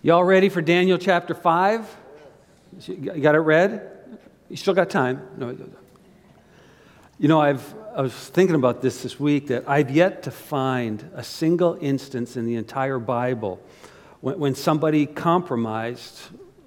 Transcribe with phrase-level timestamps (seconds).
[0.00, 1.96] Y'all ready for Daniel chapter 5?
[2.86, 3.82] You got it read?
[4.48, 5.20] You still got time?
[5.36, 5.56] No.
[7.18, 11.10] You know, I've, I was thinking about this this week that I've yet to find
[11.14, 13.60] a single instance in the entire Bible
[14.20, 16.16] when, when somebody compromised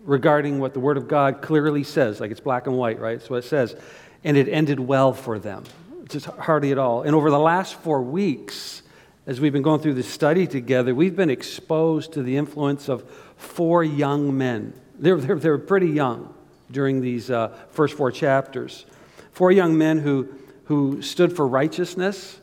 [0.03, 3.17] regarding what the Word of God clearly says, like it's black and white, right?
[3.17, 3.77] That's what it says.
[4.25, 5.63] And it ended well for them.
[6.09, 7.03] Just hardly at all.
[7.03, 8.81] And over the last four weeks,
[9.25, 13.07] as we've been going through this study together, we've been exposed to the influence of
[13.37, 14.73] four young men.
[14.97, 16.33] They're, they're, they're pretty young
[16.71, 18.85] during these uh, first four chapters.
[19.31, 20.29] Four young men who,
[20.65, 22.39] who stood for righteousness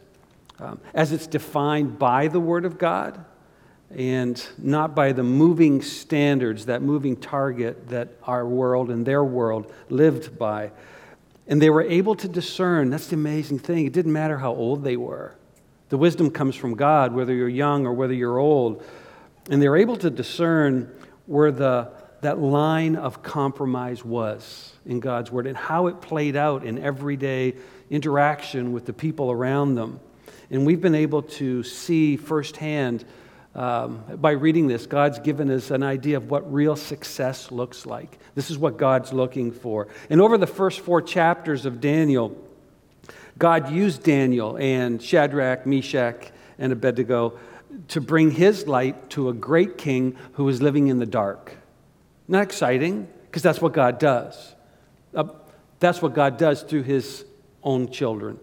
[0.60, 3.24] um, as it's defined by the Word of God
[3.91, 9.72] and not by the moving standards, that moving target that our world and their world
[9.88, 10.70] lived by.
[11.47, 12.91] And they were able to discern.
[12.91, 13.86] That's the amazing thing.
[13.86, 15.34] It didn't matter how old they were.
[15.88, 18.84] The wisdom comes from God, whether you're young or whether you're old.
[19.51, 20.95] And they're able to discern
[21.27, 26.64] where the, that line of compromise was in God's Word and how it played out
[26.64, 27.55] in everyday
[27.91, 30.00] interaction with the people around them.
[30.50, 33.05] And we've been able to see firsthand
[33.55, 38.19] um, by reading this, God's given us an idea of what real success looks like.
[38.36, 39.89] This is what God's looking for.
[40.11, 42.36] And over the first four chapters of Daniel,
[43.39, 47.39] God used Daniel and Shadrach, Meshach, and Abednego
[47.89, 51.56] to bring his light to a great king who was living in the dark.
[52.27, 54.55] Not exciting, because that's what God does.
[55.14, 55.25] Uh,
[55.78, 57.25] that's what God does through his
[57.62, 58.41] own children.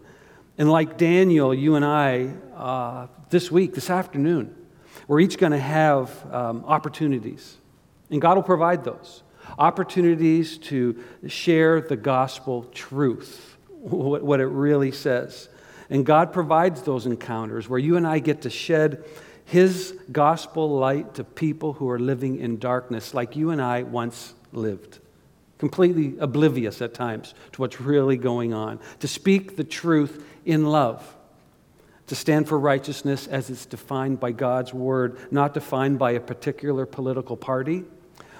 [0.58, 4.56] And like Daniel, you and I, uh, this week, this afternoon,
[5.08, 7.58] we're each going to have um, opportunities,
[8.10, 9.24] and God will provide those
[9.60, 13.55] opportunities to share the gospel truth
[13.90, 15.50] what it really says.
[15.90, 19.04] And God provides those encounters where you and I get to shed
[19.46, 24.34] His gospel light to people who are living in darkness, like you and I once
[24.52, 25.00] lived.
[25.58, 28.80] Completely oblivious at times to what's really going on.
[29.00, 31.16] To speak the truth in love.
[32.08, 36.86] To stand for righteousness as it's defined by God's word, not defined by a particular
[36.86, 37.84] political party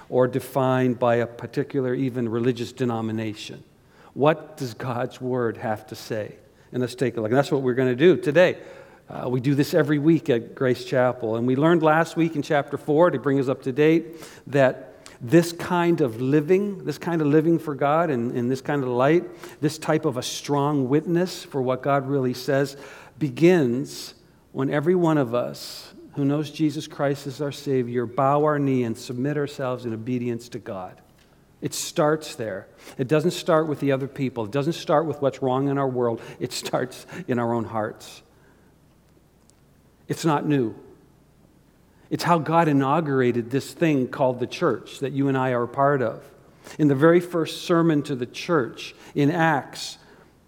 [0.08, 3.64] or defined by a particular, even religious denomination.
[4.16, 6.36] What does God's word have to say?
[6.72, 7.30] And let's take a look.
[7.30, 8.56] And that's what we're going to do today.
[9.10, 11.36] Uh, we do this every week at Grace Chapel.
[11.36, 14.94] And we learned last week in chapter 4, to bring us up to date, that
[15.20, 18.88] this kind of living, this kind of living for God and, and this kind of
[18.88, 19.24] light,
[19.60, 22.78] this type of a strong witness for what God really says,
[23.18, 24.14] begins
[24.52, 28.84] when every one of us who knows Jesus Christ as our Savior bow our knee
[28.84, 31.02] and submit ourselves in obedience to God.
[31.60, 32.68] It starts there.
[32.98, 34.44] It doesn't start with the other people.
[34.44, 36.20] It doesn't start with what's wrong in our world.
[36.38, 38.22] It starts in our own hearts.
[40.08, 40.74] It's not new.
[42.10, 45.68] It's how God inaugurated this thing called the church that you and I are a
[45.68, 46.22] part of.
[46.78, 49.98] In the very first sermon to the church in Acts,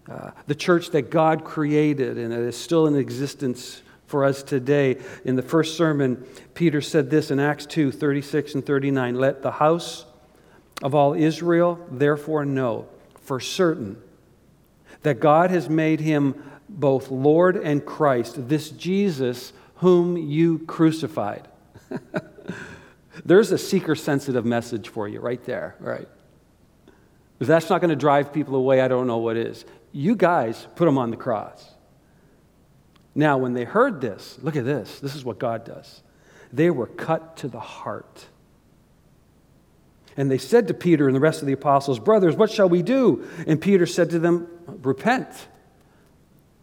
[0.09, 4.97] uh, the church that God created and that is still in existence for us today.
[5.23, 9.51] In the first sermon, Peter said this in Acts 2 36 and 39 Let the
[9.51, 10.05] house
[10.81, 12.87] of all Israel, therefore, know
[13.21, 14.01] for certain
[15.03, 21.47] that God has made him both Lord and Christ, this Jesus whom you crucified.
[23.25, 26.07] There's a seeker sensitive message for you right there, right?
[27.39, 29.65] If that's not going to drive people away, I don't know what is.
[29.91, 31.73] You guys put them on the cross.
[33.15, 34.99] Now, when they heard this, look at this.
[34.99, 36.01] This is what God does.
[36.51, 38.25] They were cut to the heart.
[40.19, 42.81] And they said to Peter and the rest of the apostles, Brothers, what shall we
[42.81, 43.25] do?
[43.47, 45.29] And Peter said to them, Repent.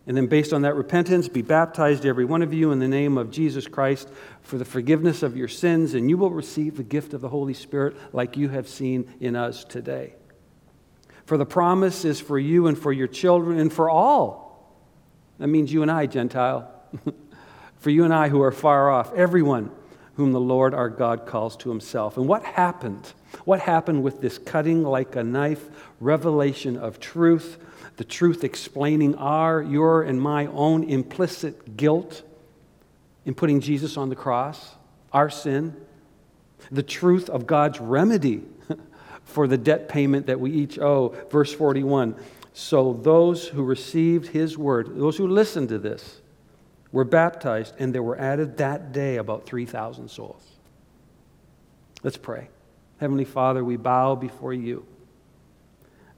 [0.07, 3.17] And then, based on that repentance, be baptized, every one of you, in the name
[3.17, 4.11] of Jesus Christ
[4.43, 7.55] for the forgiveness of your sins, and you will receive the gift of the Holy
[7.55, 10.17] Spirit like you have seen in us today.
[11.25, 14.77] For the promise is for you and for your children and for all.
[15.39, 16.71] That means you and I, Gentile.
[17.79, 19.71] for you and I who are far off, everyone
[20.17, 22.19] whom the Lord our God calls to himself.
[22.19, 23.15] And what happened?
[23.45, 25.65] What happened with this cutting like a knife
[26.01, 27.59] revelation of truth,
[27.97, 32.23] the truth explaining our, your, and my own implicit guilt
[33.25, 34.75] in putting Jesus on the cross,
[35.13, 35.75] our sin,
[36.71, 38.43] the truth of God's remedy
[39.25, 41.15] for the debt payment that we each owe.
[41.31, 42.15] Verse 41
[42.53, 46.21] So those who received his word, those who listened to this,
[46.93, 50.43] were baptized, and there were added that day about 3,000 souls.
[52.03, 52.49] Let's pray.
[52.99, 54.87] Heavenly Father, we bow before you.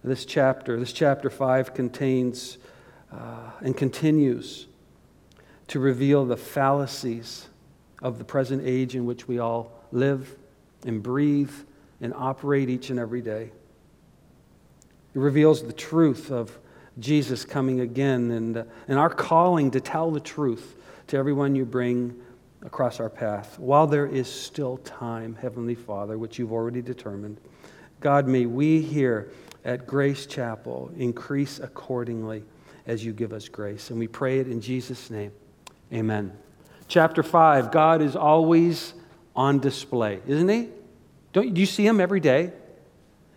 [0.05, 2.59] This chapter, this chapter 5, contains
[3.13, 4.69] uh, and continues
[5.67, 7.49] to reveal the fallacies
[8.01, 10.37] of the present age in which we all live
[10.85, 11.53] and breathe
[12.01, 13.51] and operate each and every day.
[15.15, 16.57] It reveals the truth of
[17.01, 20.77] Jesus coming again and, uh, and our calling to tell the truth
[21.09, 22.15] to everyone you bring
[22.65, 23.59] across our path.
[23.59, 27.41] While there is still time, Heavenly Father, which you've already determined,
[28.01, 29.31] God, may we here
[29.65, 32.45] at Grace Chapel increase accordingly
[32.87, 33.91] as you give us grace.
[33.91, 35.33] And we pray it in Jesus' name.
[35.93, 36.33] Amen.
[36.89, 38.95] Chapter 5 God is always
[39.37, 40.69] on display, isn't he?
[41.33, 42.53] Don't, do you see him every day?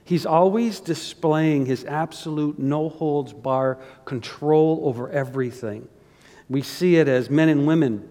[0.03, 5.87] He's always displaying his absolute no holds bar control over everything.
[6.49, 8.09] We see it as men and women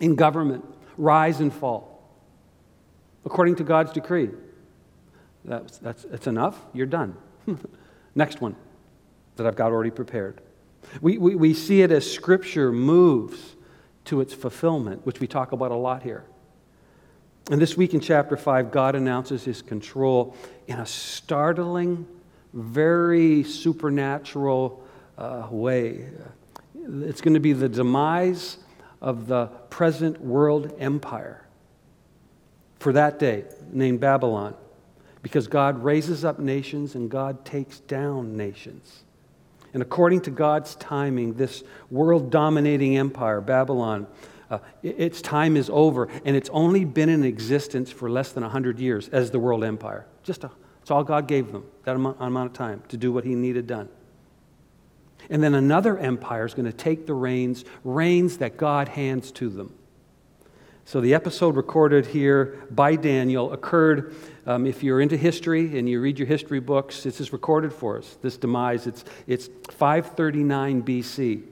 [0.00, 0.64] in government
[0.96, 1.96] rise and fall
[3.26, 4.30] according to God's decree.
[5.44, 6.58] That's, that's, that's enough.
[6.72, 7.16] You're done.
[8.14, 8.56] Next one
[9.36, 10.40] that I've got already prepared.
[11.00, 13.56] We, we, we see it as Scripture moves
[14.06, 16.24] to its fulfillment, which we talk about a lot here.
[17.50, 22.06] And this week in chapter 5, God announces his control in a startling,
[22.52, 24.82] very supernatural
[25.18, 26.06] uh, way.
[26.74, 28.58] It's going to be the demise
[29.00, 31.46] of the present world empire
[32.78, 34.54] for that day, named Babylon,
[35.22, 39.04] because God raises up nations and God takes down nations.
[39.72, 44.06] And according to God's timing, this world dominating empire, Babylon,
[44.50, 48.78] uh, its time is over, and it's only been in existence for less than 100
[48.78, 50.06] years as the world empire.
[50.22, 53.24] Just a, that's all God gave them, that amount, amount of time to do what
[53.24, 53.88] He needed done.
[55.28, 59.48] And then another empire is going to take the reins, reins that God hands to
[59.48, 59.74] them.
[60.84, 64.14] So the episode recorded here by Daniel occurred.
[64.46, 67.98] Um, if you're into history and you read your history books, this is recorded for
[67.98, 68.16] us.
[68.22, 71.42] This demise, it's, it's 539 BC.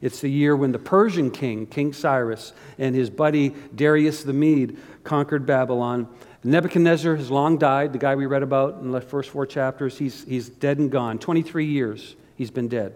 [0.00, 4.78] It's the year when the Persian king, King Cyrus, and his buddy Darius the Mede
[5.04, 6.08] conquered Babylon.
[6.42, 9.98] Nebuchadnezzar has long died, the guy we read about in the first four chapters.
[9.98, 11.18] He's, he's dead and gone.
[11.18, 12.92] 23 years he's been dead.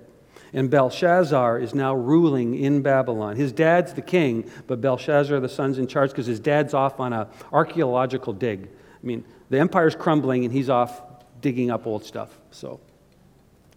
[0.53, 3.37] And Belshazzar is now ruling in Babylon.
[3.37, 7.13] His dad's the king, but Belshazzar, the son's in charge because his dad's off on
[7.13, 8.65] an archaeological dig.
[8.65, 11.01] I mean, the empire's crumbling and he's off
[11.41, 12.37] digging up old stuff.
[12.51, 12.81] So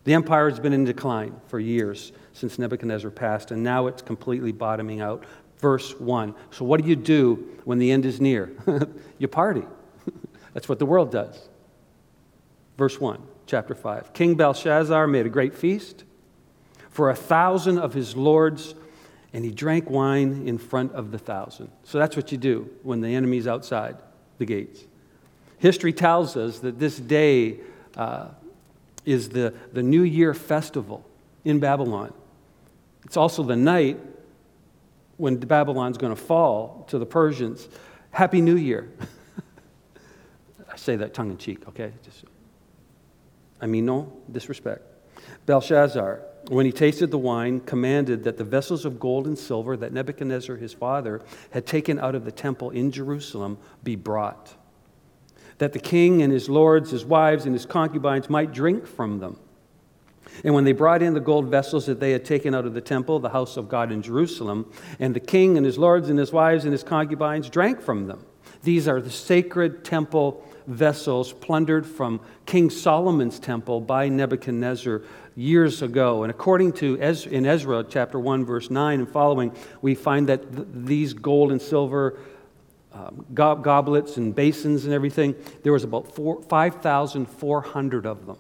[0.06, 4.52] the empire has been in decline for years since Nebuchadnezzar passed, and now it's completely
[4.52, 5.26] bottoming out.
[5.60, 6.34] Verse 1.
[6.50, 8.52] So, what do you do when the end is near?
[9.20, 9.66] you party.
[10.54, 11.50] That's what the world does.
[12.76, 14.14] Verse 1, chapter 5.
[14.14, 16.04] King Belshazzar made a great feast
[16.90, 18.76] for a thousand of his lords,
[19.34, 21.70] and he drank wine in front of the thousand.
[21.84, 23.98] So, that's what you do when the enemy's outside
[24.38, 24.84] the gates.
[25.58, 27.60] History tells us that this day
[27.98, 28.28] uh,
[29.06, 31.06] is the, the New Year festival
[31.44, 32.14] in Babylon.
[33.06, 34.00] It's also the night
[35.18, 37.68] when Babylon's going to fall to the Persians.
[38.12, 38.90] Happy New Year.
[40.72, 41.92] I say that tongue in cheek, okay?
[42.04, 42.24] Just,
[43.62, 44.84] I mean no disrespect.
[45.46, 49.94] Belshazzar, when he tasted the wine, commanded that the vessels of gold and silver that
[49.94, 51.22] Nebuchadnezzar his father
[51.52, 54.56] had taken out of the temple in Jerusalem be brought,
[55.58, 59.38] that the king and his lords, his wives, and his concubines might drink from them.
[60.44, 62.82] And when they brought in the gold vessels that they had taken out of the
[62.82, 66.32] temple, the house of God in Jerusalem, and the king and his lords and his
[66.32, 68.26] wives and his concubines drank from them.
[68.64, 75.02] These are the sacred temple vessels plundered from King Solomon's temple by Nebuchadnezzar
[75.36, 76.24] years ago.
[76.24, 80.56] And according to Ez- in Ezra chapter 1 verse 9 and following, we find that
[80.56, 82.20] th- these gold and silver
[82.94, 88.38] um, go- goblets and basins and everything, there was about 5,400 of them.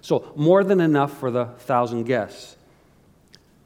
[0.00, 2.56] So, more than enough for the thousand guests.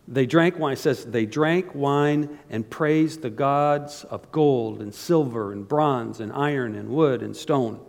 [0.06, 4.94] They drank wine, it says, they drank wine and praised the gods of gold and
[4.94, 7.80] silver and bronze and iron and wood and stone.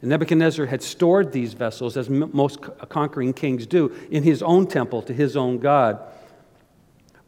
[0.00, 5.02] And Nebuchadnezzar had stored these vessels, as most conquering kings do, in his own temple
[5.02, 6.00] to his own God.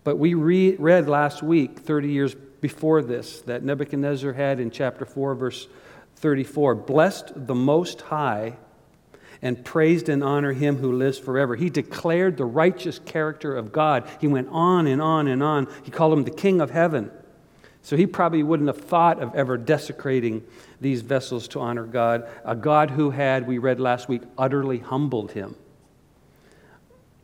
[0.05, 5.05] But we re- read last week, 30 years before this, that Nebuchadnezzar had in chapter
[5.05, 5.67] 4, verse
[6.17, 8.57] 34 blessed the Most High
[9.43, 11.57] and praised and honored him who lives forever.
[11.57, 14.07] He declared the righteous character of God.
[14.21, 15.67] He went on and on and on.
[15.83, 17.11] He called him the King of heaven.
[17.83, 20.45] So he probably wouldn't have thought of ever desecrating
[20.81, 25.33] these vessels to honor God, a God who had, we read last week, utterly humbled
[25.33, 25.57] him.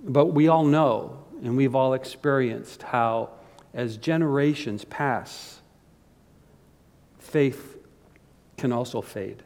[0.03, 3.31] But we all know, and we've all experienced how,
[3.75, 5.61] as generations pass,
[7.19, 7.77] faith
[8.57, 9.43] can also fade,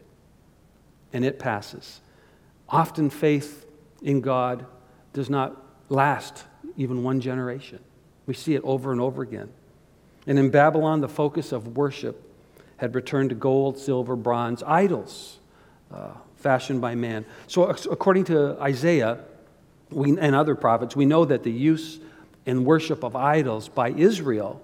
[1.13, 2.01] and it passes.
[2.69, 3.67] Often, faith
[4.03, 4.65] in God
[5.13, 6.45] does not last
[6.77, 7.81] even one generation.
[8.27, 9.51] We see it over and over again.
[10.27, 12.27] And in Babylon, the focus of worship
[12.77, 15.39] had returned to gold, silver, bronze, idols
[15.93, 17.25] uh, fashioned by man.
[17.47, 19.19] So, according to Isaiah
[19.91, 21.99] we, and other prophets, we know that the use
[22.47, 24.63] and worship of idols by Israel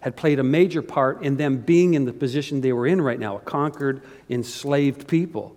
[0.00, 3.18] had played a major part in them being in the position they were in right
[3.18, 5.56] now a conquered, enslaved people.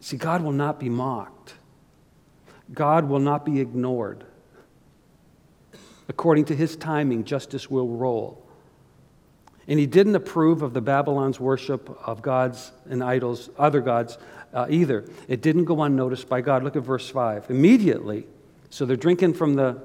[0.00, 1.54] See, God will not be mocked,
[2.72, 4.24] God will not be ignored.
[6.08, 8.44] According to his timing, justice will roll.
[9.66, 14.16] And he didn't approve of the Babylon's worship of gods and idols, other gods
[14.54, 15.04] uh, either.
[15.28, 16.64] It didn't go unnoticed by God.
[16.64, 17.50] Look at verse 5.
[17.50, 18.26] Immediately,
[18.70, 19.82] so they're drinking from the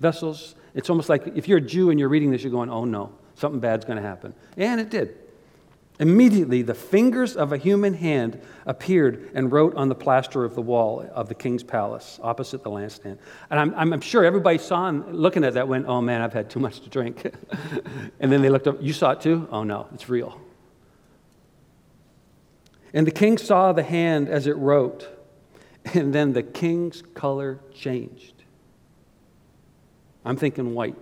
[0.00, 0.54] vessels.
[0.74, 3.12] It's almost like if you're a Jew and you're reading this, you're going, oh no,
[3.34, 4.32] something bad's going to happen.
[4.56, 5.16] And it did.
[5.98, 10.60] Immediately, the fingers of a human hand appeared and wrote on the plaster of the
[10.60, 13.18] wall of the king's palace opposite the lampstand.
[13.48, 16.50] And I'm, I'm sure everybody saw and looking at that went, oh man, I've had
[16.50, 17.24] too much to drink.
[18.20, 19.48] and then they looked up, you saw it too?
[19.50, 20.38] Oh no, it's real.
[22.92, 25.08] And the king saw the hand as it wrote,
[25.94, 28.34] and then the king's color changed.
[30.26, 30.96] I'm thinking white.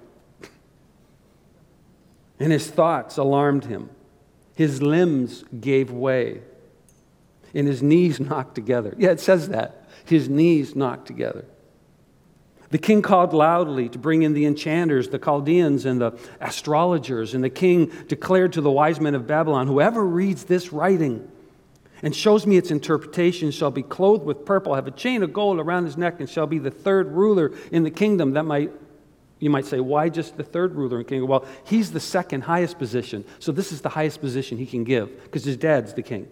[2.38, 3.90] And his thoughts alarmed him.
[4.54, 6.42] His limbs gave way,
[7.54, 8.94] and his knees knocked together.
[8.98, 9.88] Yeah, it says that.
[10.04, 11.44] His knees knocked together.
[12.70, 17.34] The king called loudly to bring in the enchanters, the Chaldeans, and the astrologers.
[17.34, 21.30] And the king declared to the wise men of Babylon Whoever reads this writing
[22.02, 25.58] and shows me its interpretation shall be clothed with purple, have a chain of gold
[25.58, 28.32] around his neck, and shall be the third ruler in the kingdom.
[28.32, 28.72] That might
[29.44, 31.26] you might say, why just the third ruler and king?
[31.26, 33.24] Well, he's the second highest position.
[33.38, 36.28] So this is the highest position he can give because his dad's the king.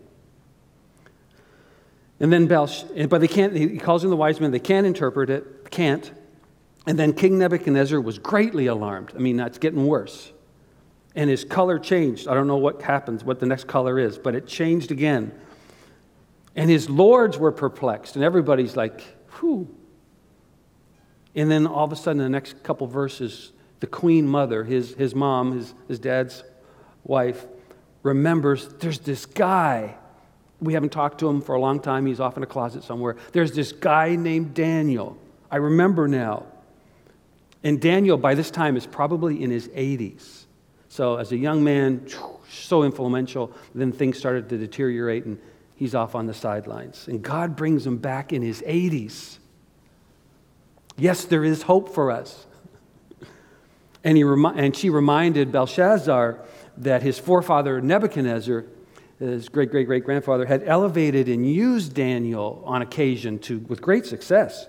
[2.19, 5.28] And then Belsh, but they can't, he calls in the wise men, they can't interpret
[5.28, 6.11] it, can't.
[6.87, 9.12] And then King Nebuchadnezzar was greatly alarmed.
[9.14, 10.33] I mean, that's getting worse.
[11.14, 12.28] And his color changed.
[12.28, 15.33] I don't know what happens, what the next color is, but it changed again.
[16.57, 19.02] And his lords were perplexed, and everybody's like,
[19.38, 19.69] whew,
[21.35, 25.15] and then all of a sudden, the next couple verses, the queen mother, his, his
[25.15, 26.45] mom, his, his dad's
[27.05, 27.47] wife,
[28.03, 29.95] remembers there's this guy.
[30.61, 32.07] We haven't talked to him for a long time.
[32.07, 33.17] He's off in a closet somewhere.
[33.33, 35.17] There's this guy named Daniel.
[35.51, 36.47] I remember now.
[37.65, 40.45] And Daniel, by this time, is probably in his 80s.
[40.89, 42.07] So, as a young man,
[42.51, 45.39] so influential, then things started to deteriorate and
[45.75, 47.09] he's off on the sidelines.
[47.09, 49.39] And God brings him back in his 80s.
[50.96, 52.46] Yes, there is hope for us.
[54.04, 56.38] And, he remi- and she reminded Belshazzar
[56.78, 58.64] that his forefather Nebuchadnezzar,
[59.18, 64.06] his great great great grandfather, had elevated and used Daniel on occasion to, with great
[64.06, 64.66] success.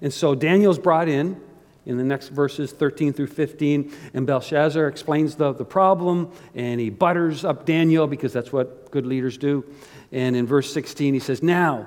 [0.00, 1.40] And so Daniel's brought in
[1.86, 6.90] in the next verses 13 through 15, and Belshazzar explains the, the problem and he
[6.90, 9.64] butters up Daniel because that's what good leaders do.
[10.12, 11.86] And in verse 16, he says, Now,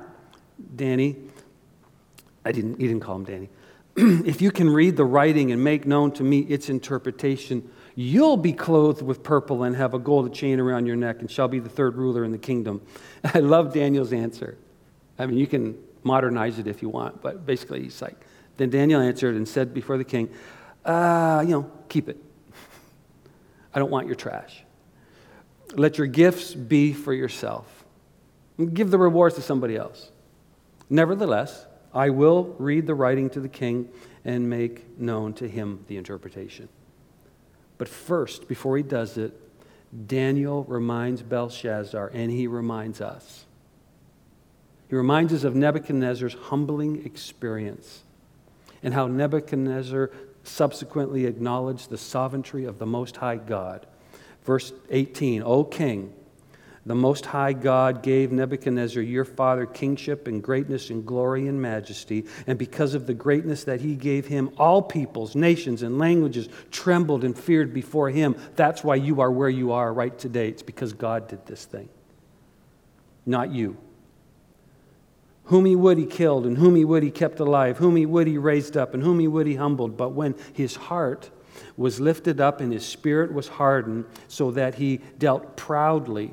[0.75, 1.17] Danny,
[2.43, 3.49] I didn't, he didn't call him Danny.
[4.25, 8.53] if you can read the writing and make known to me its interpretation, you'll be
[8.53, 11.67] clothed with purple and have a gold chain around your neck and shall be the
[11.67, 12.81] third ruler in the kingdom.
[13.33, 14.57] I love Daniel's answer.
[15.17, 18.15] I mean, you can modernize it if you want, but basically he's like,
[18.55, 20.29] then Daniel answered and said before the king,
[20.85, 22.17] uh, you know, keep it.
[23.73, 24.63] I don't want your trash.
[25.73, 27.83] Let your gifts be for yourself.
[28.73, 30.09] Give the rewards to somebody else.
[30.89, 33.89] Nevertheless, I will read the writing to the king
[34.23, 36.69] and make known to him the interpretation.
[37.77, 39.33] But first, before he does it,
[40.07, 43.45] Daniel reminds Belshazzar and he reminds us.
[44.89, 48.03] He reminds us of Nebuchadnezzar's humbling experience
[48.83, 50.11] and how Nebuchadnezzar
[50.43, 53.85] subsequently acknowledged the sovereignty of the Most High God.
[54.43, 56.13] Verse 18 O king,
[56.85, 62.25] the Most High God gave Nebuchadnezzar, your father, kingship and greatness and glory and majesty.
[62.47, 67.23] And because of the greatness that he gave him, all peoples, nations, and languages trembled
[67.23, 68.35] and feared before him.
[68.55, 70.49] That's why you are where you are right today.
[70.49, 71.89] It's because God did this thing,
[73.25, 73.77] not you.
[75.45, 78.27] Whom he would, he killed, and whom he would, he kept alive, whom he would,
[78.27, 79.97] he raised up, and whom he would, he humbled.
[79.97, 81.31] But when his heart
[81.75, 86.31] was lifted up and his spirit was hardened, so that he dealt proudly,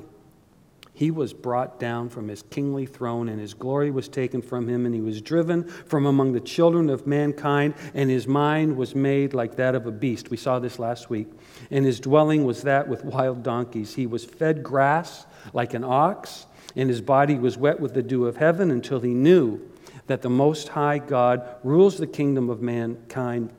[0.97, 4.83] he was brought down from his kingly throne, and his glory was taken from him,
[4.83, 9.35] and he was driven from among the children of mankind, and his mind was made
[9.35, 10.31] like that of a beast.
[10.31, 11.27] We saw this last week.
[11.69, 13.93] And his dwelling was that with wild donkeys.
[13.93, 18.25] He was fed grass like an ox, and his body was wet with the dew
[18.25, 19.61] of heaven until he knew
[20.07, 23.51] that the Most High God rules the kingdom of mankind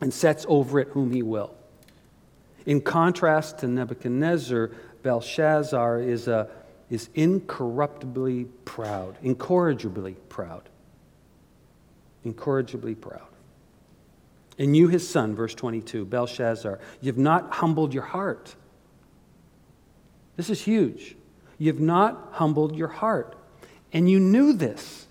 [0.00, 1.56] and sets over it whom he will.
[2.66, 4.70] In contrast to Nebuchadnezzar,
[5.02, 6.48] Belshazzar is, a,
[6.90, 10.68] is incorruptibly proud, incorrigibly proud.
[12.24, 13.28] Incorrigibly proud.
[14.58, 18.54] And you, his son, verse 22, Belshazzar, you've not humbled your heart.
[20.36, 21.16] This is huge.
[21.58, 23.36] You've not humbled your heart.
[23.92, 25.06] And you knew this.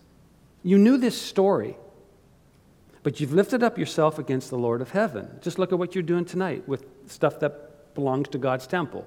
[0.64, 1.78] You knew this story.
[3.04, 5.40] But you've lifted up yourself against the Lord of heaven.
[5.42, 9.06] Just look at what you're doing tonight with stuff that belongs to God's temple.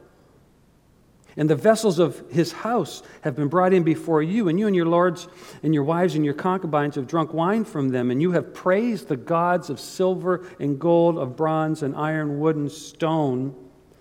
[1.38, 4.74] And the vessels of his house have been brought in before you, and you and
[4.74, 5.28] your lords
[5.62, 9.08] and your wives and your concubines have drunk wine from them, and you have praised
[9.08, 13.54] the gods of silver and gold, of bronze and iron, wood and stone,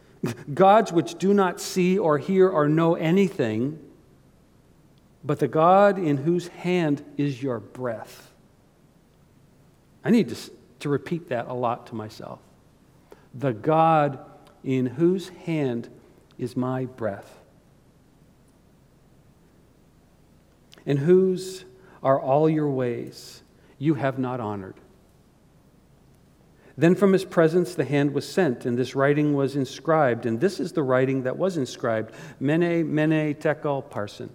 [0.53, 3.79] gods which do not see or hear or know anything,
[5.25, 8.31] but the God in whose hand is your breath.
[10.05, 12.39] I need to, to repeat that a lot to myself.
[13.33, 14.19] The God
[14.63, 15.89] in whose hand
[16.37, 17.39] is my breath.
[20.85, 21.65] And whose
[22.03, 23.41] are all your ways
[23.79, 24.75] you have not honored.
[26.77, 30.25] Then from his presence the hand was sent, and this writing was inscribed.
[30.25, 34.29] And this is the writing that was inscribed Mene, Mene, Tekel, Parsin.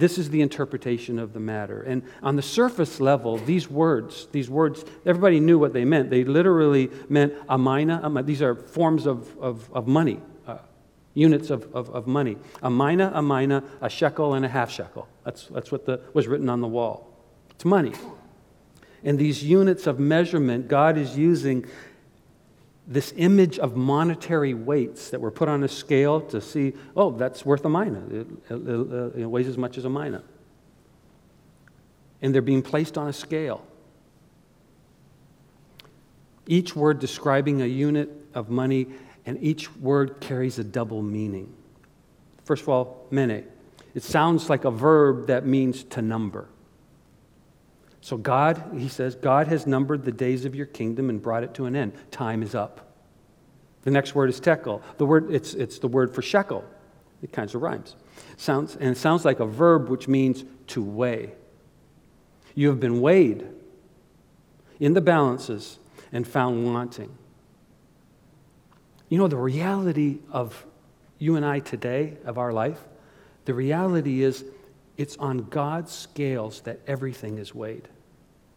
[0.00, 1.82] This is the interpretation of the matter.
[1.82, 6.08] And on the surface level, these words, these words, everybody knew what they meant.
[6.08, 8.10] They literally meant a mina.
[8.22, 10.56] These are forms of, of, of money, uh,
[11.12, 12.38] units of, of, of, money.
[12.62, 15.06] A mina, a mina, a shekel, and a half shekel.
[15.24, 17.06] That's, that's what the, was written on the wall.
[17.50, 17.92] It's money.
[19.04, 21.66] And these units of measurement, God is using
[22.90, 27.46] this image of monetary weights that were put on a scale to see, oh, that's
[27.46, 28.02] worth a mina.
[28.10, 30.24] It, it, it, weighs as much as a mina.
[32.20, 33.64] And they're being placed on a scale.
[36.48, 38.88] Each word describing a unit of money,
[39.24, 41.54] and each word carries a double meaning.
[42.44, 43.44] First of all, mene.
[43.94, 46.48] It sounds like a verb that means to number.
[48.10, 51.54] So, God, he says, God has numbered the days of your kingdom and brought it
[51.54, 51.92] to an end.
[52.10, 52.92] Time is up.
[53.82, 54.82] The next word is tekel.
[54.98, 56.64] The word, it's, it's the word for shekel.
[57.22, 57.94] It kinds of rhymes.
[58.36, 61.34] Sounds, and it sounds like a verb which means to weigh.
[62.56, 63.46] You have been weighed
[64.80, 65.78] in the balances
[66.10, 67.16] and found wanting.
[69.08, 70.66] You know, the reality of
[71.20, 72.80] you and I today, of our life,
[73.44, 74.44] the reality is
[74.96, 77.88] it's on God's scales that everything is weighed.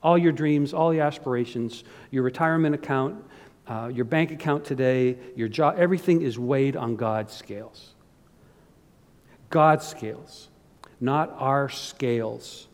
[0.04, 3.24] All your dreams, all your aspirations, your retirement account,
[3.68, 7.94] uh, your bank account today, your job, everything is weighed on God's scales.
[9.50, 10.50] God's scales,
[11.00, 12.68] not our scales,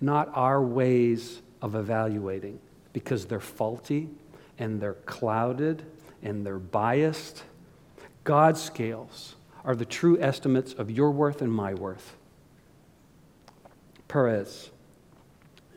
[0.00, 2.58] not our ways of evaluating,
[2.92, 4.08] because they're faulty
[4.58, 5.84] and they're clouded
[6.22, 7.44] and they're biased.
[8.24, 12.16] God's scales are the true estimates of your worth and my worth.
[14.08, 14.70] Peres,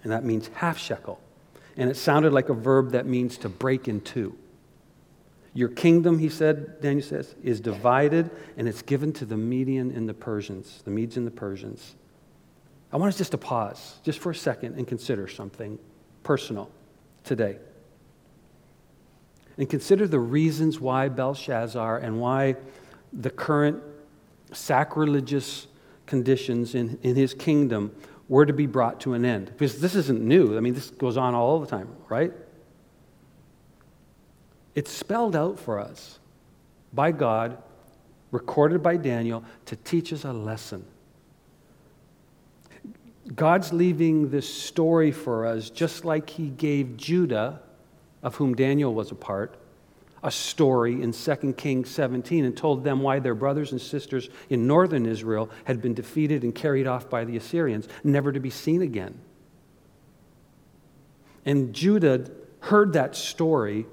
[0.04, 1.20] and that means half shekel.
[1.78, 4.38] And it sounded like a verb that means to break in two.
[5.54, 10.10] Your kingdom, he said, Daniel says, is divided and it's given to the Median and
[10.10, 11.96] the Persians, the Medes and the Persians.
[12.92, 15.80] I want us just to pause just for a second and consider something
[16.24, 16.70] personal
[17.24, 17.58] today.
[19.58, 22.56] And consider the reasons why Belshazzar and why
[23.12, 23.82] the current
[24.52, 25.68] sacrilegious
[26.06, 27.96] conditions in, in his kingdom
[28.34, 29.46] were to be brought to an end.
[29.46, 30.58] Because this isn't new.
[30.58, 32.34] I mean, this goes on all the time, right?
[34.74, 36.18] It's spelled out for us
[36.94, 37.62] by God,
[38.32, 40.84] recorded by Daniel, to teach us a lesson.
[43.36, 47.62] God's leaving this story for us just like he gave Judah,
[48.24, 49.60] of whom Daniel was a part,
[50.24, 54.66] a story in 2 Kings 17 and told them why their brothers and sisters in
[54.66, 58.82] northern Israel had been defeated and carried off by the Assyrians, never to be seen
[58.82, 59.20] again.
[61.46, 62.32] And Judah
[62.62, 63.86] heard that story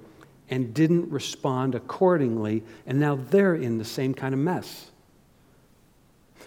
[0.48, 4.90] and didn't respond accordingly, and now they're in the same kind of mess.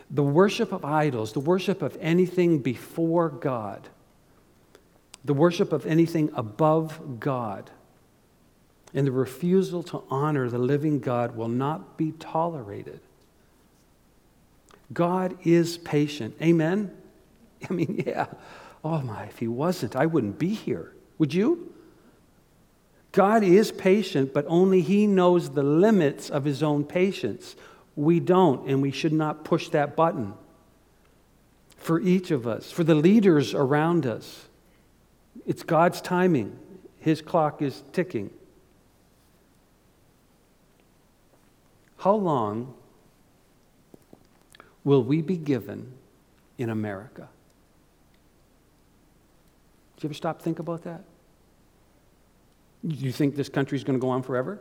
[0.10, 3.90] The worship of idols, the worship of anything before God,
[5.26, 7.70] the worship of anything above God
[8.94, 13.00] and the refusal to honor the living God will not be tolerated.
[14.92, 16.36] God is patient.
[16.42, 16.96] Amen?
[17.70, 18.28] I mean, yeah.
[18.84, 20.94] Oh my, if He wasn't, I wouldn't be here.
[21.18, 21.74] Would you?
[23.12, 27.56] God is patient, but only He knows the limits of His own patience.
[27.96, 30.34] We don't, and we should not push that button.
[31.78, 34.48] For each of us, for the leaders around us,
[35.46, 36.58] it's God's timing.
[37.00, 38.32] His clock is ticking.
[42.04, 42.74] How long
[44.84, 45.94] will we be given
[46.58, 47.30] in America?
[49.96, 51.06] Do you ever stop to think about that?
[52.86, 54.60] Do you think this country is going to go on forever?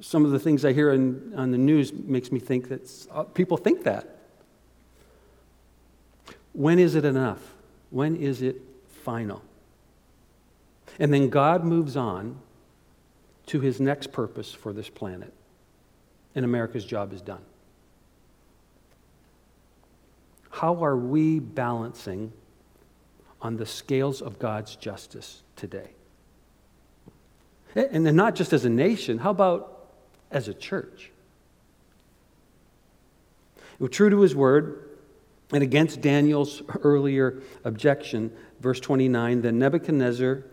[0.00, 3.24] Some of the things I hear in, on the news makes me think that uh,
[3.24, 4.16] people think that.
[6.54, 7.40] When is it enough?
[7.90, 8.56] When is it
[9.04, 9.42] final?
[10.98, 12.38] And then God moves on
[13.46, 15.32] to his next purpose for this planet,
[16.34, 17.42] and America's job is done.
[20.50, 22.32] How are we balancing
[23.40, 25.90] on the scales of God's justice today?
[27.74, 29.88] And then not just as a nation, how about
[30.30, 31.10] as a church?
[33.90, 34.90] True to his word,
[35.52, 40.44] and against Daniel's earlier objection, verse 29, then Nebuchadnezzar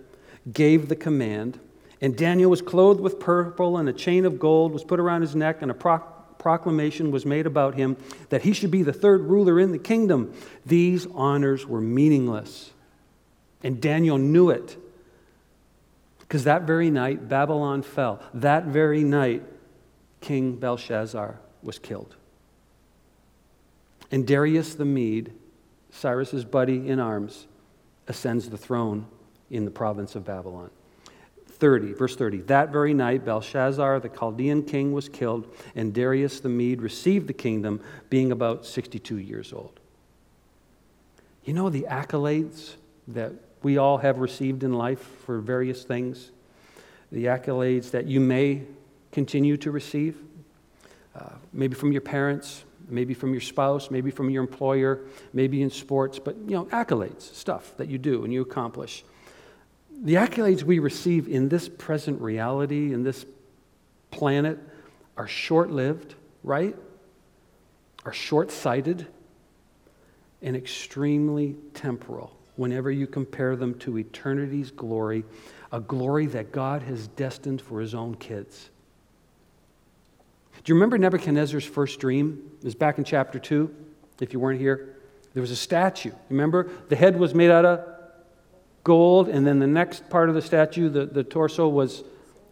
[0.51, 1.59] gave the command,
[2.01, 5.35] and Daniel was clothed with purple, and a chain of gold was put around his
[5.35, 6.03] neck, and a pro-
[6.37, 7.97] proclamation was made about him
[8.29, 10.33] that he should be the third ruler in the kingdom.
[10.65, 12.71] These honors were meaningless.
[13.61, 14.77] And Daniel knew it.
[16.19, 18.21] Because that very night, Babylon fell.
[18.33, 19.43] That very night,
[20.21, 22.15] King Belshazzar was killed.
[24.11, 25.33] And Darius the Mede,
[25.91, 27.47] Cyrus's buddy in arms,
[28.07, 29.07] ascends the throne
[29.49, 30.69] in the province of Babylon.
[31.59, 32.41] 30, verse 30.
[32.41, 37.33] That very night, Belshazzar, the Chaldean king, was killed, and Darius the Mede received the
[37.33, 39.79] kingdom, being about 62 years old.
[41.43, 42.75] You know the accolades
[43.09, 46.31] that we all have received in life for various things?
[47.11, 48.63] The accolades that you may
[49.11, 50.17] continue to receive,
[51.15, 55.01] uh, maybe from your parents, maybe from your spouse, maybe from your employer,
[55.33, 59.03] maybe in sports, but you know, accolades, stuff that you do and you accomplish.
[60.01, 63.25] The accolades we receive in this present reality, in this
[64.11, 64.57] planet,
[65.17, 66.75] are short lived, right?
[68.05, 69.07] Are short sighted
[70.41, 75.25] and extremely temporal whenever you compare them to eternity's glory,
[75.71, 78.69] a glory that God has destined for his own kids.
[80.63, 82.51] Do you remember Nebuchadnezzar's first dream?
[82.59, 83.73] It was back in chapter 2,
[84.21, 84.95] if you weren't here.
[85.33, 86.11] There was a statue.
[86.29, 86.69] Remember?
[86.87, 87.98] The head was made out of
[88.83, 92.03] gold, and then the next part of the statue, the, the torso, was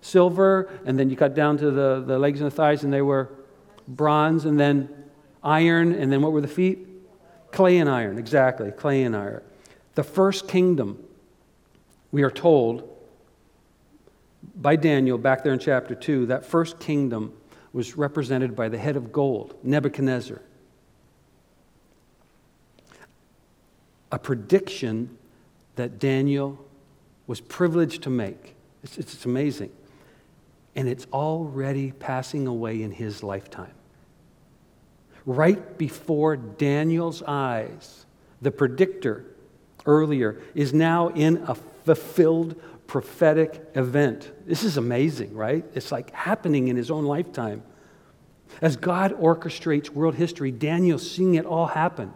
[0.02, 3.02] silver, and then you cut down to the, the legs and the thighs, and they
[3.02, 3.30] were
[3.88, 4.90] bronze, and then
[5.44, 6.80] iron, and then what were the feet?
[7.52, 9.42] Clay and iron, exactly, clay and iron.
[9.96, 11.04] The first kingdom,
[12.12, 12.94] we are told
[14.56, 17.34] by Daniel back there in chapter 2, that first kingdom
[17.74, 20.42] was represented by the head of gold, Nebuchadnezzar.
[24.12, 25.17] A prediction
[25.78, 26.63] that Daniel
[27.26, 28.56] was privileged to make.
[28.84, 29.72] It's, it's, amazing.
[30.76, 33.74] And it's already passing away in his lifetime.
[35.26, 38.06] Right before Daniel's eyes,
[38.42, 39.26] the predictor
[39.86, 44.32] earlier is now in a fulfilled prophetic event.
[44.46, 45.66] This is amazing, right?
[45.74, 47.63] It's like happening in his own lifetime.
[48.62, 52.13] As God orchestrates world history, Daniel's seeing it all happen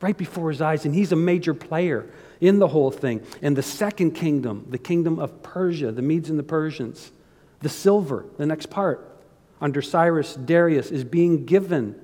[0.00, 2.06] right before his eyes, and he's a major player
[2.40, 3.22] in the whole thing.
[3.42, 7.12] And the second kingdom, the kingdom of Persia, the Medes and the Persians,
[7.60, 9.20] the silver, the next part,
[9.60, 12.00] under Cyrus, Darius, is being given.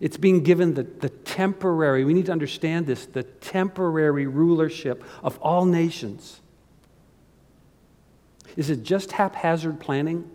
[0.00, 5.38] It's being given the, the temporary, we need to understand this, the temporary rulership of
[5.38, 6.40] all nations.
[8.56, 10.30] Is it just haphazard planning?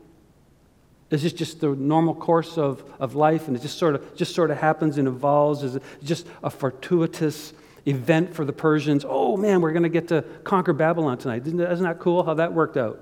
[1.10, 4.34] Is this just the normal course of, of life and it just sort of just
[4.34, 5.62] sort of happens and evolves?
[5.62, 7.54] Is it just a fortuitous
[7.86, 9.06] event for the Persians?
[9.08, 11.46] Oh man, we're going to get to conquer Babylon tonight.
[11.46, 13.00] Isn't that, isn't that cool how that worked out?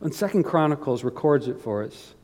[0.00, 2.14] And Second Chronicles records it for us,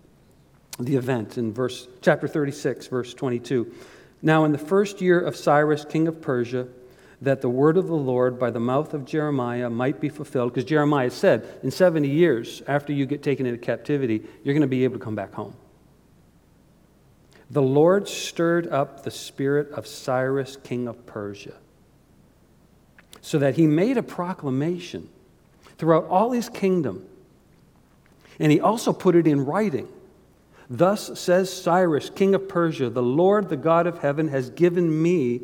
[0.80, 3.72] the event in verse chapter 36, verse 22.
[4.20, 6.66] Now in the first year of Cyrus, king of Persia,
[7.20, 10.52] that the word of the Lord by the mouth of Jeremiah might be fulfilled.
[10.52, 14.68] Because Jeremiah said, in 70 years, after you get taken into captivity, you're going to
[14.68, 15.54] be able to come back home.
[17.50, 21.54] The Lord stirred up the spirit of Cyrus, king of Persia,
[23.20, 25.08] so that he made a proclamation
[25.78, 27.06] throughout all his kingdom.
[28.38, 29.88] And he also put it in writing.
[30.70, 35.40] Thus says Cyrus, king of Persia, the Lord, the God of heaven, has given me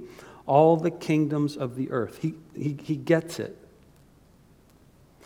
[0.47, 2.19] all the kingdoms of the earth.
[2.21, 3.57] He, he, he gets it.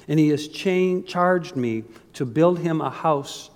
[0.06, 1.82] And he has chain, charged me
[2.14, 3.50] to build him a house,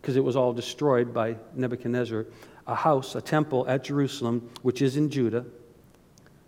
[0.00, 2.26] because it was all destroyed by Nebuchadnezzar,
[2.66, 5.44] a house, a temple at Jerusalem, which is in Judah.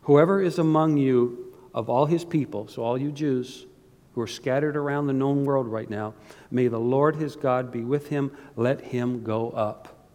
[0.03, 3.67] Whoever is among you of all his people, so all you Jews,
[4.15, 6.15] who are scattered around the known world right now.
[6.51, 8.37] May the Lord his God be with him.
[8.57, 10.09] Let him go up.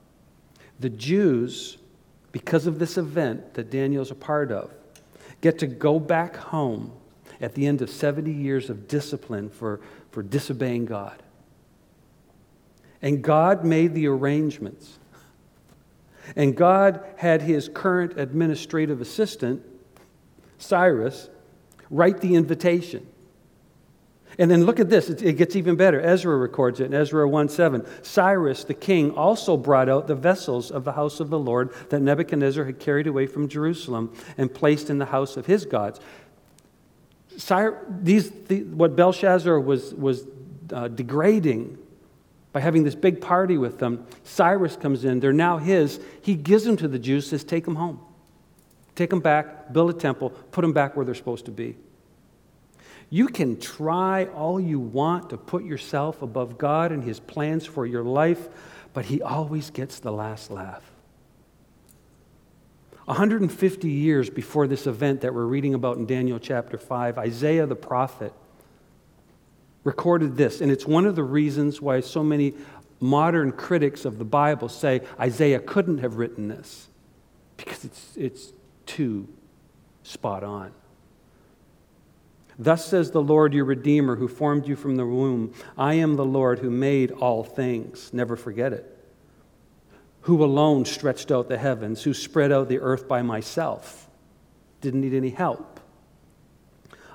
[0.80, 1.78] The Jews,
[2.32, 4.74] because of this event that Daniel's a part of,
[5.40, 6.92] get to go back home
[7.40, 9.80] at the end of 70 years of discipline for,
[10.12, 11.22] for disobeying God.
[13.02, 14.98] And God made the arrangements.
[16.36, 19.64] And God had his current administrative assistant,
[20.58, 21.30] Cyrus,
[21.90, 23.08] write the invitation.
[24.40, 26.02] And then look at this, it gets even better.
[26.02, 27.86] Ezra records it in Ezra 1 7.
[28.02, 32.00] Cyrus the king also brought out the vessels of the house of the Lord that
[32.00, 36.00] Nebuchadnezzar had carried away from Jerusalem and placed in the house of his gods.
[37.38, 40.26] Cyrus, these, the, what Belshazzar was, was
[40.72, 41.78] uh, degrading
[42.54, 46.00] by having this big party with them, Cyrus comes in, they're now his.
[46.22, 48.00] He gives them to the Jews, says, Take them home.
[48.96, 51.76] Take them back, build a temple, put them back where they're supposed to be.
[53.10, 57.88] You can try all you want to put yourself above God and His plans for
[57.88, 58.50] your life,
[58.94, 60.84] but He always gets the last laugh.
[63.06, 67.76] 150 years before this event that we're reading about in Daniel chapter 5, Isaiah the
[67.76, 68.32] prophet
[69.84, 72.54] recorded this, and it's one of the reasons why so many
[73.00, 76.88] modern critics of the Bible say Isaiah couldn't have written this,
[77.58, 78.54] because it's, it's
[78.86, 79.28] too
[80.04, 80.72] spot on.
[82.58, 86.26] Thus says the Lord your Redeemer, who formed you from the womb I am the
[86.26, 88.14] Lord who made all things.
[88.14, 88.90] Never forget it.
[90.22, 94.08] Who alone stretched out the heavens, who spread out the earth by myself.
[94.82, 95.80] Didn't need any help.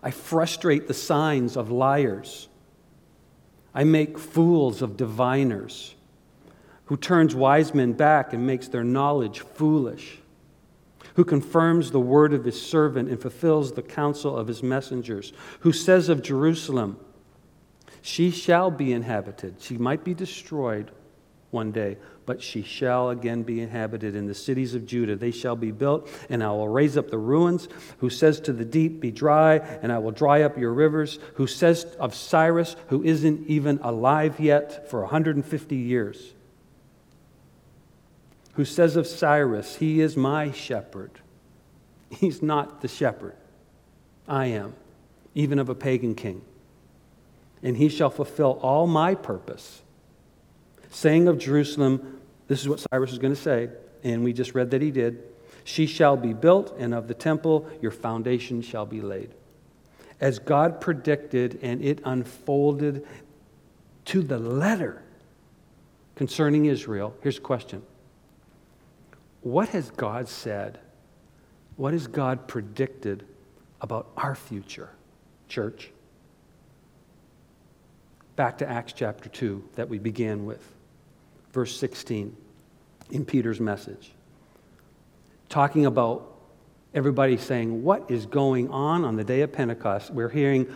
[0.02, 2.47] I frustrate the signs of liars.
[3.78, 5.94] I make fools of diviners,
[6.86, 10.18] who turns wise men back and makes their knowledge foolish
[11.14, 15.72] who confirms the word of his servant and fulfills the counsel of his messengers, who
[15.72, 16.96] says of Jerusalem,
[18.02, 19.56] She shall be inhabited.
[19.60, 20.92] She might be destroyed
[21.50, 25.16] one day, but she shall again be inhabited in the cities of Judah.
[25.16, 27.68] They shall be built, and I will raise up the ruins.
[27.98, 31.18] Who says to the deep, Be dry, and I will dry up your rivers.
[31.34, 36.34] Who says of Cyrus, who isn't even alive yet for 150 years,
[38.54, 41.12] who says of Cyrus, He is my shepherd.
[42.10, 43.36] He's not the shepherd.
[44.26, 44.74] I am,
[45.34, 46.42] even of a pagan king.
[47.62, 49.82] And he shall fulfill all my purpose.
[50.98, 53.68] Saying of Jerusalem, this is what Cyrus is going to say,
[54.02, 55.22] and we just read that he did.
[55.62, 59.30] She shall be built, and of the temple your foundation shall be laid.
[60.20, 63.06] As God predicted, and it unfolded
[64.06, 65.04] to the letter
[66.16, 67.84] concerning Israel, here's a question
[69.42, 70.80] what has God said?
[71.76, 73.24] What has God predicted
[73.80, 74.90] about our future,
[75.46, 75.92] church?
[78.34, 80.74] Back to Acts chapter 2 that we began with,
[81.58, 82.36] verse 16
[83.10, 84.12] in Peter's message.
[85.48, 86.38] Talking about
[86.94, 90.12] everybody saying, What is going on on the day of Pentecost?
[90.12, 90.72] We're hearing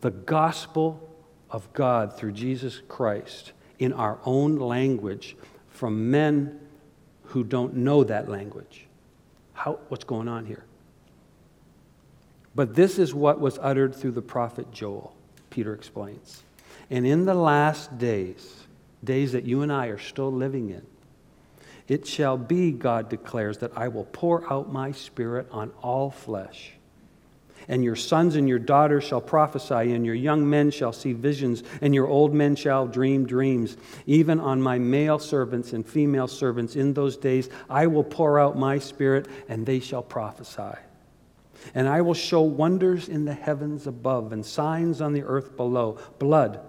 [0.00, 1.08] the gospel
[1.52, 5.36] of God through Jesus Christ in our own language
[5.68, 6.58] from men
[7.26, 8.88] who don't know that language.
[9.52, 10.64] How, what's going on here?
[12.56, 15.14] But this is what was uttered through the prophet Joel,
[15.50, 16.42] Peter explains.
[16.90, 18.63] And in the last days,
[19.04, 20.86] days that you and I are still living in,
[21.86, 26.72] it shall be, God declares, that I will pour out my spirit on all flesh.
[27.68, 31.62] And your sons and your daughters shall prophesy, and your young men shall see visions,
[31.80, 33.76] and your old men shall dream dreams.
[34.06, 38.58] Even on my male servants and female servants in those days I will pour out
[38.58, 40.78] my spirit, and they shall prophesy.
[41.74, 45.98] And I will show wonders in the heavens above, and signs on the earth below
[46.18, 46.60] blood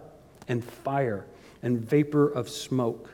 [0.48, 1.26] and fire
[1.66, 3.10] and vapor of smoke.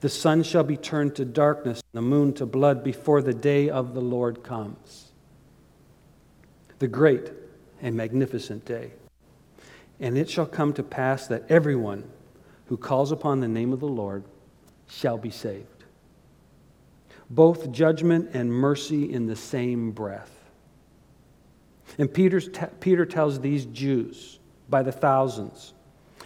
[0.00, 3.70] The sun shall be turned to darkness, and the moon to blood before the day
[3.70, 5.06] of the Lord comes
[6.78, 7.32] the great
[7.82, 8.92] and magnificent day.
[10.00, 12.04] And it shall come to pass that everyone
[12.66, 14.22] who calls upon the name of the Lord
[14.86, 15.84] shall be saved.
[17.30, 20.30] Both judgment and mercy in the same breath.
[21.98, 25.72] And Peter's t- Peter tells these Jews by the thousands,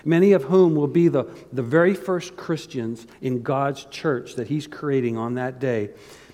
[0.04, 4.66] many of whom will be the, the very first Christians in God's church that he's
[4.66, 5.90] creating on that day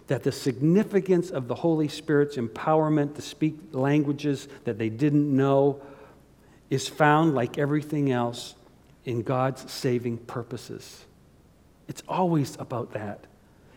[0.08, 5.80] that the significance of the Holy Spirit's empowerment to speak languages that they didn't know
[6.70, 8.54] is found, like everything else,
[9.04, 11.04] in God's saving purposes.
[11.88, 13.26] It's always about that.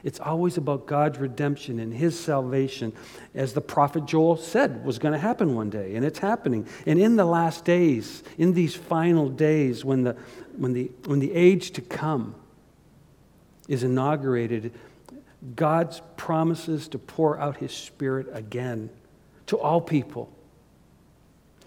[0.04, 2.94] It's always about God's redemption and His salvation,
[3.36, 6.68] as the prophet Joel said was going to happen one day, and it's happening.
[6.86, 10.16] And in the last days, in these final days, when the,
[10.58, 12.36] when the, when the age to come
[13.68, 14.74] is inaugurated,
[15.56, 18.90] God's promises to pour out His Spirit again
[19.48, 20.32] to all people.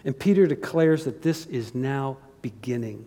[0.03, 3.05] And Peter declares that this is now beginning.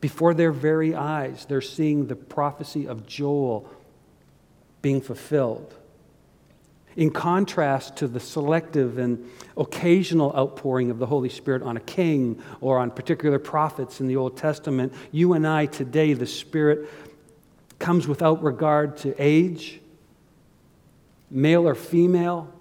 [0.00, 3.68] Before their very eyes, they're seeing the prophecy of Joel
[4.82, 5.74] being fulfilled.
[6.96, 12.42] In contrast to the selective and occasional outpouring of the Holy Spirit on a king
[12.60, 16.88] or on particular prophets in the Old Testament, you and I today, the Spirit
[17.78, 19.80] comes without regard to age,
[21.30, 22.52] male or female,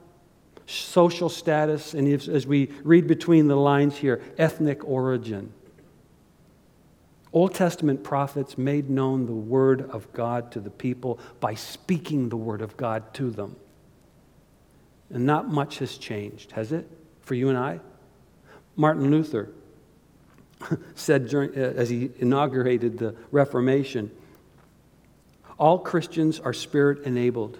[0.67, 5.51] social status, and as we read between the lines here, ethnic origin.
[7.31, 12.37] Old Testament prophets made known the Word of God to the people by speaking the
[12.37, 13.55] Word of God to them.
[15.11, 16.87] And not much has changed, has it,
[17.21, 17.79] for you and I?
[18.75, 19.51] Martin Luther
[20.95, 24.11] said during, uh, as he inaugurated the Reformation
[25.59, 27.59] all Christians are spirit enabled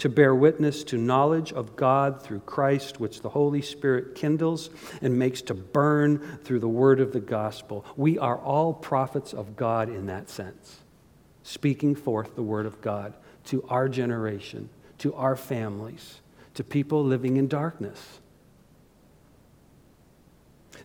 [0.00, 4.70] to bear witness to knowledge of God through Christ, which the Holy Spirit kindles
[5.02, 7.84] and makes to burn through the word of the gospel.
[7.96, 10.78] We are all prophets of God in that sense,
[11.42, 13.12] speaking forth the word of God
[13.46, 16.22] to our generation, to our families,
[16.54, 18.20] to people living in darkness.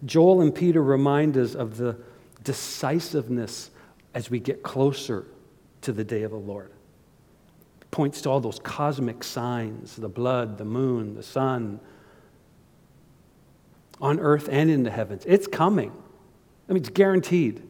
[0.03, 1.97] Joel and Peter remind us of the
[2.43, 3.71] decisiveness
[4.13, 5.25] as we get closer
[5.83, 6.74] to the day of the Lord
[7.95, 11.79] points to all those cosmic signs the blood, the moon, the sun,
[14.01, 15.23] on earth and in the heavens.
[15.25, 15.93] It's coming.
[16.67, 17.63] I mean, it's guaranteed.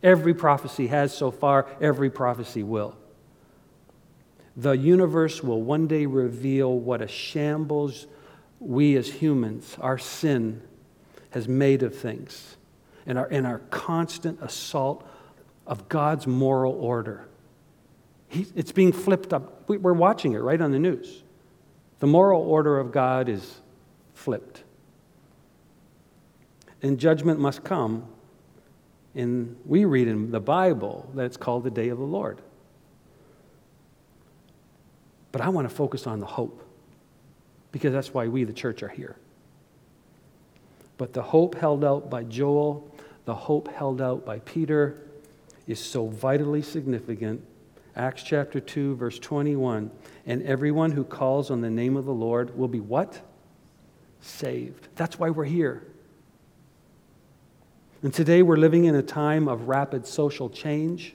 [0.00, 2.96] Every prophecy has so far, every prophecy will.
[4.56, 8.06] The universe will one day reveal what a shambles
[8.60, 10.62] we as humans, our sin,
[11.30, 12.56] has made of things,
[13.04, 15.04] and our, and our constant assault
[15.66, 17.26] of God's moral order.
[18.32, 19.68] It's being flipped up.
[19.68, 21.22] We're watching it right on the news.
[21.98, 23.60] The moral order of God is
[24.14, 24.64] flipped.
[26.80, 28.06] And judgment must come.
[29.14, 32.40] And we read in the Bible that it's called the day of the Lord.
[35.30, 36.64] But I want to focus on the hope
[37.70, 39.16] because that's why we, the church, are here.
[40.96, 42.90] But the hope held out by Joel,
[43.26, 45.00] the hope held out by Peter,
[45.66, 47.44] is so vitally significant
[47.94, 49.90] Acts chapter 2, verse 21.
[50.26, 53.20] And everyone who calls on the name of the Lord will be what?
[54.20, 54.88] Saved.
[54.96, 55.84] That's why we're here.
[58.02, 61.14] And today we're living in a time of rapid social change.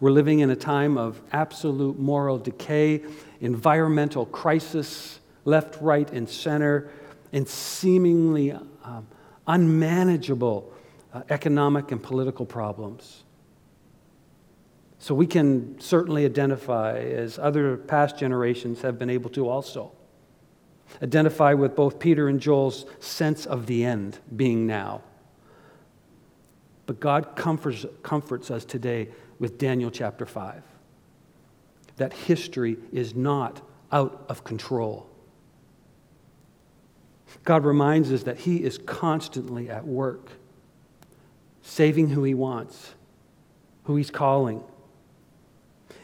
[0.00, 3.02] We're living in a time of absolute moral decay,
[3.40, 6.90] environmental crisis, left, right, and center,
[7.32, 9.06] and seemingly um,
[9.46, 10.72] unmanageable
[11.12, 13.24] uh, economic and political problems.
[15.10, 19.90] So we can certainly identify, as other past generations have been able to also,
[21.02, 25.02] identify with both Peter and Joel's sense of the end being now.
[26.86, 29.08] But God comforts, comforts us today
[29.40, 30.62] with Daniel chapter 5
[31.96, 35.10] that history is not out of control.
[37.42, 40.30] God reminds us that He is constantly at work,
[41.62, 42.94] saving who He wants,
[43.82, 44.62] who He's calling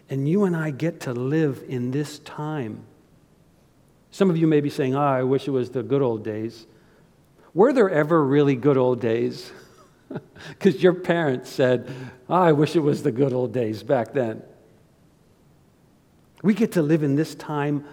[0.08, 2.84] and you and I get to live in this time.
[4.10, 6.66] Some of you may be saying, oh, I wish it was the good old days.
[7.54, 9.50] Were there ever really good old days?
[10.50, 11.90] Because your parents said,
[12.28, 14.40] oh, I wish it was the good old days back then.
[16.42, 17.84] We get to live in this time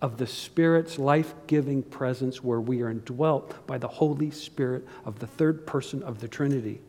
[0.00, 5.18] of the Spirit's life giving presence where we are indwelt by the Holy Spirit of
[5.18, 6.80] the third person of the Trinity.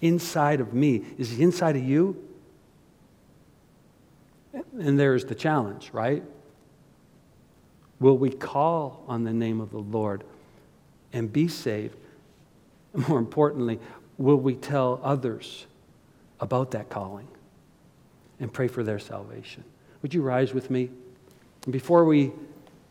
[0.00, 1.04] Inside of me.
[1.18, 2.22] Is he inside of you?
[4.78, 6.22] And there's the challenge, right?
[8.00, 10.24] Will we call on the name of the Lord
[11.12, 11.96] and be saved?
[13.08, 13.78] More importantly,
[14.18, 15.66] will we tell others
[16.40, 17.28] about that calling
[18.40, 19.64] and pray for their salvation?
[20.02, 20.90] Would you rise with me?
[21.70, 22.32] Before we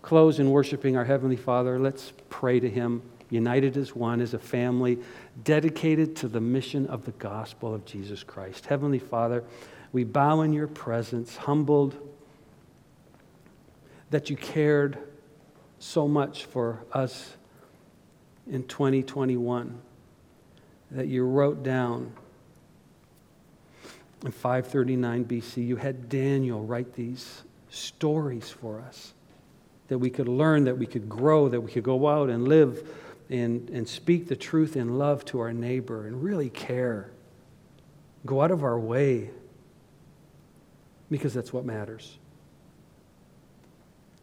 [0.02, 4.40] close in worshiping our Heavenly Father, let's pray to Him, united as one, as a
[4.40, 5.00] family,
[5.44, 8.66] dedicated to the mission of the gospel of Jesus Christ.
[8.66, 9.44] Heavenly Father,
[9.96, 11.96] we bow in your presence, humbled
[14.10, 14.98] that you cared
[15.80, 17.38] so much for us
[18.46, 19.80] in 2021,
[20.92, 22.12] that you wrote down
[24.26, 29.14] in 539 BC, you had Daniel write these stories for us
[29.88, 32.86] that we could learn, that we could grow, that we could go out and live
[33.30, 37.12] and, and speak the truth in love to our neighbor and really care.
[38.26, 39.30] Go out of our way
[41.10, 42.18] because that's what matters.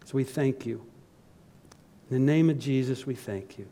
[0.04, 0.84] So we thank you.
[2.10, 3.66] In the name of Jesus, we thank you.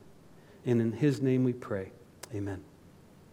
[0.65, 1.91] And in his name we pray.
[2.35, 2.63] Amen.